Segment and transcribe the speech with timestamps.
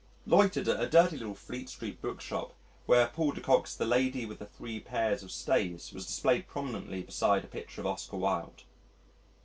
[0.25, 2.55] Loitered at a dirty little Fleet Street bookshop
[2.87, 7.03] where Paul de Koch's The Lady with the Three Pairs of Stays was displayed prominently
[7.03, 8.63] beside a picture of Oscar Wilde.